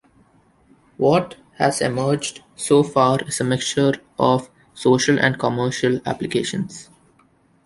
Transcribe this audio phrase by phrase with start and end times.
[0.97, 6.89] What has emerged so far is a mixture of social and commercial applications.